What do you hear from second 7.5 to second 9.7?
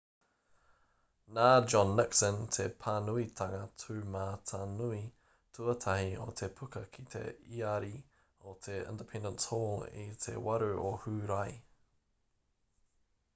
iari o te independence